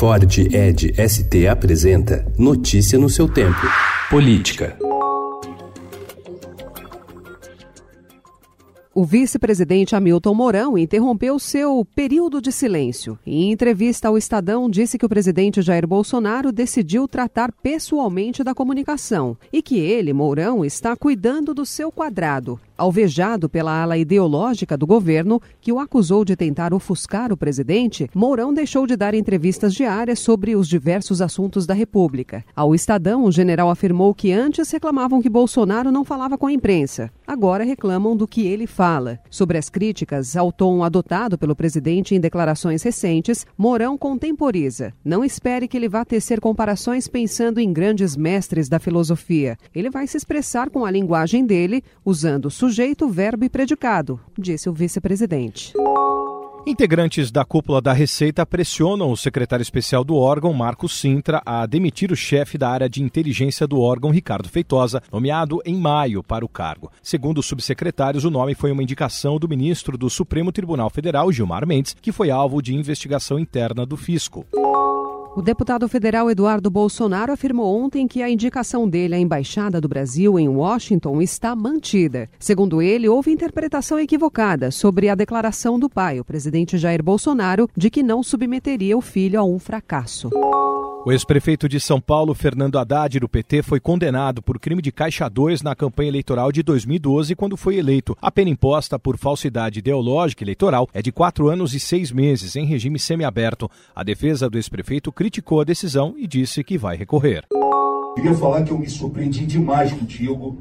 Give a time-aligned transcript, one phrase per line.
[0.00, 3.60] Ford Ed ST apresenta Notícia no seu tempo.
[4.08, 4.74] Política.
[8.94, 13.18] O vice-presidente Hamilton Mourão interrompeu seu período de silêncio.
[13.26, 19.36] Em entrevista ao Estadão, disse que o presidente Jair Bolsonaro decidiu tratar pessoalmente da comunicação
[19.52, 25.38] e que ele, Mourão, está cuidando do seu quadrado Alvejado pela ala ideológica do governo,
[25.60, 30.56] que o acusou de tentar ofuscar o presidente, Mourão deixou de dar entrevistas diárias sobre
[30.56, 32.42] os diversos assuntos da República.
[32.56, 37.10] Ao Estadão, o general afirmou que antes reclamavam que Bolsonaro não falava com a imprensa.
[37.26, 39.18] Agora reclamam do que ele fala.
[39.28, 44.94] Sobre as críticas ao tom adotado pelo presidente em declarações recentes, Mourão contemporiza.
[45.04, 49.58] Não espere que ele vá tecer comparações pensando em grandes mestres da filosofia.
[49.74, 54.72] Ele vai se expressar com a linguagem dele, usando sujeito, verbo e predicado, disse o
[54.72, 55.72] vice-presidente.
[56.64, 62.12] Integrantes da cúpula da Receita pressionam o secretário especial do órgão, Marcos Sintra, a demitir
[62.12, 66.48] o chefe da área de inteligência do órgão, Ricardo Feitosa, nomeado em maio para o
[66.48, 66.92] cargo.
[67.02, 71.66] Segundo os subsecretários, o nome foi uma indicação do ministro do Supremo Tribunal Federal, Gilmar
[71.66, 74.46] Mendes, que foi alvo de investigação interna do fisco.
[75.36, 80.36] O deputado federal Eduardo Bolsonaro afirmou ontem que a indicação dele à Embaixada do Brasil
[80.40, 82.28] em Washington está mantida.
[82.36, 87.90] Segundo ele, houve interpretação equivocada sobre a declaração do pai, o presidente Jair Bolsonaro, de
[87.90, 90.30] que não submeteria o filho a um fracasso.
[91.02, 95.30] O ex-prefeito de São Paulo, Fernando Haddad, do PT, foi condenado por crime de caixa
[95.30, 98.14] 2 na campanha eleitoral de 2012, quando foi eleito.
[98.20, 102.66] A pena imposta por falsidade ideológica eleitoral é de quatro anos e seis meses, em
[102.66, 103.70] regime semiaberto.
[103.96, 107.46] A defesa do ex-prefeito criticou a decisão e disse que vai recorrer.
[108.14, 110.58] Queria falar que eu me surpreendi demais contigo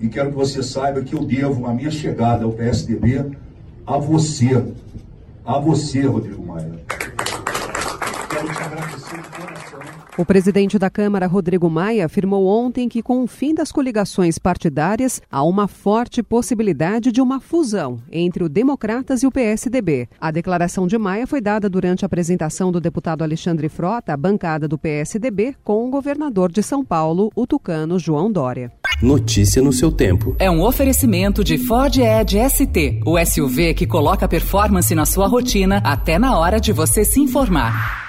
[0.00, 3.36] e quero que você saiba que eu devo a minha chegada ao PSDB
[3.86, 4.72] a você,
[5.44, 6.80] a você, Rodrigo Maia.
[6.88, 8.25] Quero te agradecer de coração.
[10.18, 15.20] O presidente da Câmara, Rodrigo Maia, afirmou ontem que, com o fim das coligações partidárias,
[15.30, 20.08] há uma forte possibilidade de uma fusão entre o Democratas e o PSDB.
[20.18, 24.66] A declaração de Maia foi dada durante a apresentação do deputado Alexandre Frota, à bancada
[24.66, 28.72] do PSDB, com o governador de São Paulo, o tucano João Dória.
[29.02, 30.34] Notícia no seu tempo.
[30.38, 35.82] É um oferecimento de Ford Edge ST, o SUV que coloca performance na sua rotina
[35.84, 38.05] até na hora de você se informar.